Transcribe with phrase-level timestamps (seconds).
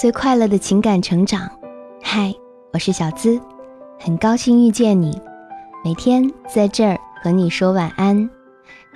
[0.00, 1.46] 最快乐的情感成长。
[2.02, 2.34] 嗨，
[2.72, 3.38] 我是小资，
[3.98, 5.20] 很高兴遇见你，
[5.84, 8.16] 每天在这儿和你说晚安。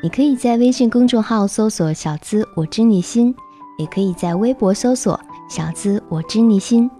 [0.02, 3.36] 你可以在微信公众号搜索“小资我知你心”，
[3.76, 6.90] 也可以在微博搜索“小资我知你心”，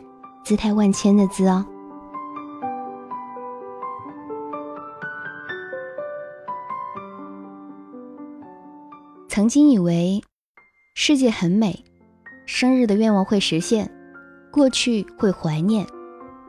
[0.45, 1.65] 姿态万千的“资”哦。
[9.31, 10.23] 曾经以为
[10.95, 11.83] 世界很美，
[12.47, 13.91] 生日的愿望会实现，
[14.51, 15.87] 过去会怀念，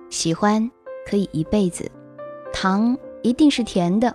[0.09, 0.69] 喜欢
[1.07, 1.89] 可以一辈子，
[2.53, 4.13] 糖一定是甜的。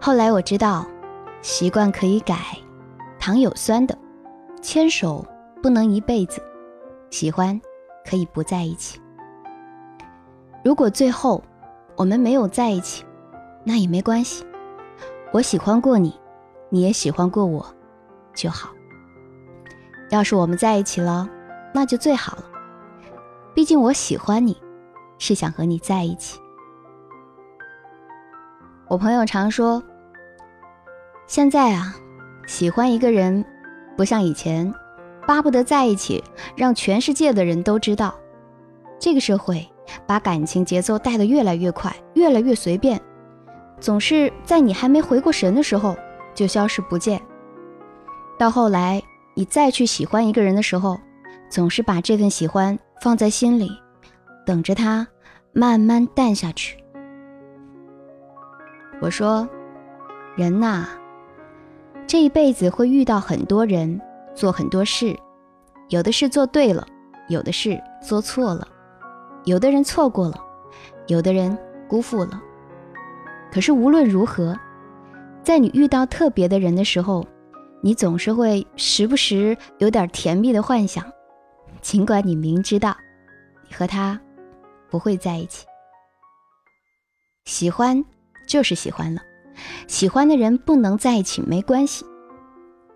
[0.00, 0.86] 后来我知道，
[1.40, 2.36] 习惯可以改，
[3.18, 3.96] 糖有酸的，
[4.60, 5.24] 牵手
[5.62, 6.42] 不能一辈子，
[7.10, 7.60] 喜欢
[8.04, 9.00] 可以不在一起。
[10.64, 11.42] 如果最后
[11.96, 13.04] 我们没有在一起，
[13.64, 14.44] 那也没关系，
[15.32, 16.18] 我喜欢过你。
[16.68, 17.64] 你也喜欢过我，
[18.34, 18.70] 就好。
[20.12, 21.26] 要是我们在一起了，
[21.72, 22.44] 那就最好了。
[23.54, 24.54] 毕竟我喜欢你，
[25.18, 26.38] 是想和你在一起。
[28.88, 29.82] 我朋友常说，
[31.26, 31.94] 现在啊，
[32.46, 33.42] 喜欢一个人，
[33.96, 34.70] 不像以前，
[35.26, 36.22] 巴不得在一起，
[36.54, 38.14] 让全世界的人都知道。
[38.98, 39.66] 这个社会
[40.06, 43.00] 把感情节奏带得越来越快，越来越随便，
[43.80, 45.96] 总是在你还没回过神的时候。
[46.34, 47.20] 就消失不见。
[48.38, 49.02] 到后来，
[49.34, 50.98] 你再去喜欢一个人的时候，
[51.48, 53.70] 总是把这份喜欢放在心里，
[54.44, 55.06] 等着他
[55.52, 56.76] 慢慢淡下去。
[59.00, 59.48] 我说，
[60.36, 60.86] 人呐，
[62.06, 64.00] 这一辈子会遇到很多人，
[64.34, 65.16] 做很多事，
[65.88, 66.86] 有的事做对了，
[67.28, 68.68] 有的事做错了，
[69.44, 70.36] 有的人错过了，
[71.06, 71.56] 有的人
[71.88, 72.40] 辜负了。
[73.52, 74.56] 可是无论如何。
[75.44, 77.26] 在你遇到特别的人的时候，
[77.84, 81.04] 你总是会时不时有点甜蜜的幻想，
[81.80, 82.96] 尽管你明知道
[83.68, 84.18] 你和他
[84.88, 85.66] 不会在一起。
[87.44, 88.04] 喜欢
[88.46, 89.20] 就是喜欢了，
[89.88, 92.06] 喜欢的人不能在一起没关系，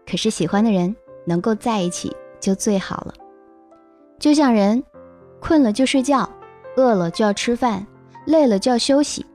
[0.09, 0.94] 可是喜欢的人
[1.27, 3.12] 能够在一起就最好了。
[4.21, 4.81] 就像人，
[5.41, 6.31] 困了就睡觉，
[6.77, 7.84] 饿了就要吃饭，
[8.25, 9.27] 累了就要休息。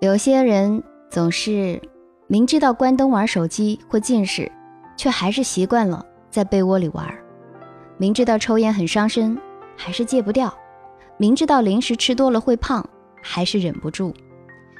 [0.00, 0.80] 有些人
[1.10, 1.82] 总是。
[2.26, 4.50] 明知道关灯玩手机会近视，
[4.96, 7.06] 却还是习惯了在被窝里玩；
[7.98, 9.38] 明知道抽烟很伤身，
[9.76, 10.48] 还是戒不掉；
[11.18, 12.82] 明知道零食吃多了会胖，
[13.20, 14.10] 还是忍不住；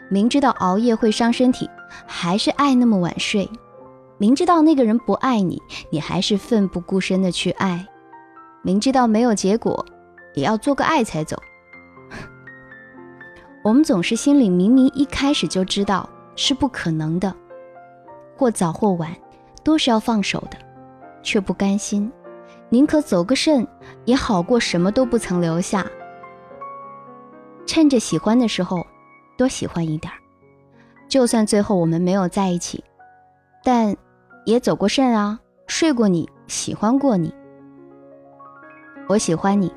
[0.09, 1.69] 明知道熬夜会伤身体，
[2.07, 3.47] 还是爱那么晚睡；
[4.17, 5.61] 明知道那个人不爱你，
[5.91, 7.85] 你还是奋不顾身的去爱；
[8.63, 9.85] 明知道没有结果，
[10.33, 11.37] 也要做个爱才走。
[13.63, 16.09] 我们总是心里明明一开始就知道。
[16.37, 17.35] 是不可能的，
[18.37, 19.15] 或早或晚，
[19.63, 20.59] 都是要放手的，
[21.23, 22.11] 却不甘心，
[22.69, 23.67] 宁可走个肾，
[24.05, 25.87] 也好过什么都不曾留下。
[27.67, 28.87] 趁着喜欢的时候，
[29.39, 30.13] 多喜欢一点
[31.09, 32.83] 就算最后我们没有在一起，
[33.63, 33.97] 但
[34.45, 37.33] 也走过肾啊，睡过你，喜欢过你。
[39.09, 39.73] 我喜欢你，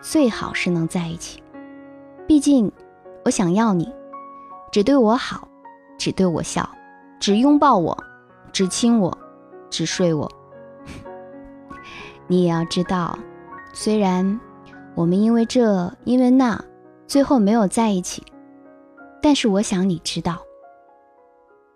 [0.00, 1.42] 最好是能在一起，
[2.26, 2.70] 毕竟
[3.24, 3.92] 我想要你，
[4.70, 5.48] 只对我好。
[6.00, 6.66] 只对我笑，
[7.20, 7.94] 只拥抱我，
[8.52, 9.16] 只亲我，
[9.68, 10.26] 只睡我。
[12.26, 13.18] 你也要知道，
[13.74, 14.40] 虽然
[14.94, 16.58] 我们因为这因为那，
[17.06, 18.24] 最后没有在一起，
[19.20, 20.38] 但是我想你知道，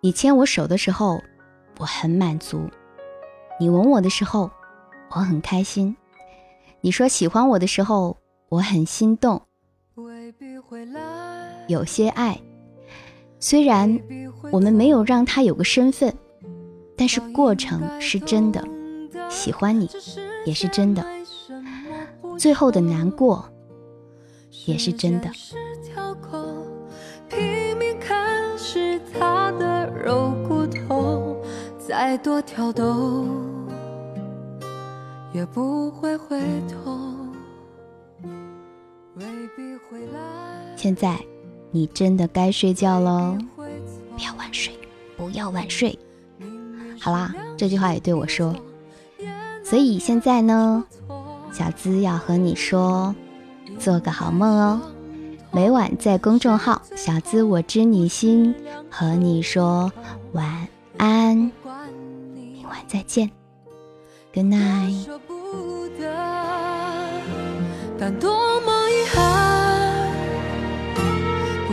[0.00, 1.20] 你牵我手的时候，
[1.78, 2.60] 我很满足；
[3.60, 4.50] 你吻我的时候，
[5.10, 5.94] 我很开心；
[6.80, 8.16] 你说喜欢我的时候，
[8.48, 9.42] 我很心动。
[11.68, 12.40] 有些爱。
[13.46, 14.00] 虽然
[14.50, 16.14] 我们没有让他有个身份，
[16.96, 18.66] 但是过程是真的，
[19.28, 19.86] 喜欢你
[20.46, 21.04] 也是真的，
[22.38, 23.44] 最后的难过
[24.64, 25.30] 也是真的。
[40.76, 41.33] 现在。
[41.74, 44.72] 你真的该睡觉喽，不要晚睡，
[45.16, 45.98] 不要晚睡。
[47.00, 48.54] 好啦，这句话也对我说。
[49.64, 50.84] 所以现在呢，
[51.52, 53.12] 小资要和你说，
[53.76, 54.80] 做个好梦哦。
[55.50, 58.54] 每晚在公众号“小资我知你心”
[58.88, 59.90] 和你说
[60.30, 61.36] 晚安，
[62.32, 63.28] 明晚再见
[64.32, 65.08] ，Good night。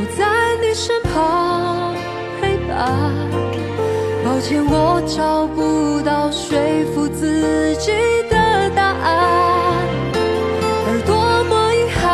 [0.01, 0.25] 不在
[0.59, 1.93] 你身旁
[2.41, 2.89] 陪伴。
[4.25, 7.91] 抱歉，我找不到说服自己
[8.27, 9.77] 的答案，
[10.87, 11.13] 而多
[11.43, 12.09] 么遗憾，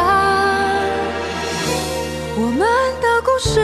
[2.35, 2.67] 我们
[2.99, 3.61] 的故事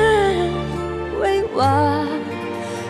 [1.20, 2.08] 未完，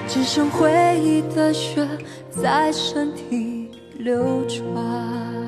[0.07, 0.69] 只剩回
[1.01, 1.87] 忆的血
[2.29, 5.42] 在身体流转。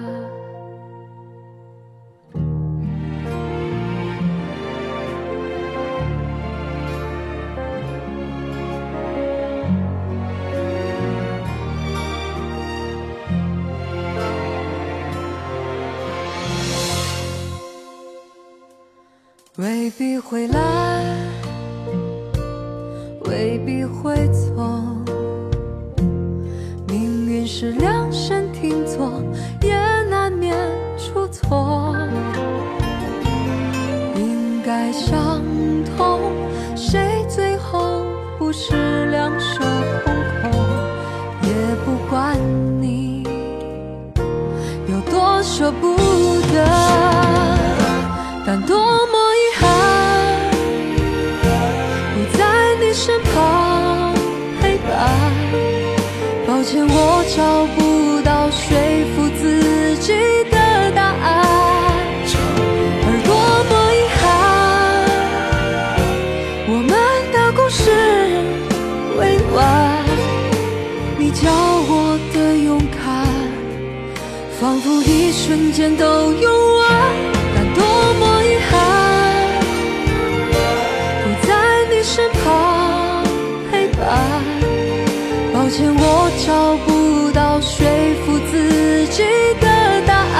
[19.57, 21.01] 未必会来，
[23.23, 24.51] 未必会走。
[26.89, 29.09] 命运是量身定做，
[29.61, 29.73] 也
[30.09, 30.53] 难免
[30.97, 31.95] 出错。
[34.17, 35.41] 应该相
[35.95, 36.19] 同，
[36.75, 38.03] 谁最后
[38.37, 39.63] 不是两手
[40.03, 40.51] 空空？
[41.43, 41.53] 也
[41.85, 42.37] 不管
[42.81, 43.23] 你
[44.89, 45.95] 有多舍不
[46.53, 46.67] 得，
[48.45, 48.84] 但多
[75.55, 76.85] 瞬间都用完，
[77.55, 77.81] 但多
[78.19, 78.75] 么遗憾，
[81.23, 81.49] 不在
[81.89, 83.23] 你身旁
[83.71, 84.03] 陪伴。
[85.53, 87.87] 抱歉，我找不到说
[88.25, 89.23] 服自己
[89.61, 89.65] 的
[90.05, 90.35] 答案，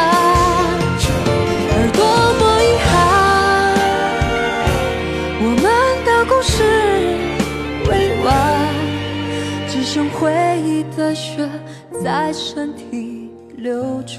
[1.72, 2.04] 而多
[2.36, 2.94] 么遗憾，
[5.40, 5.64] 我们
[6.04, 6.54] 的故事
[7.90, 7.90] 未
[8.26, 8.30] 完，
[9.70, 11.50] 只剩回忆的血
[12.04, 14.14] 在身体流转，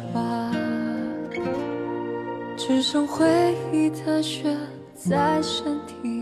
[2.56, 4.56] 只剩回忆的血
[4.94, 6.15] 在身体。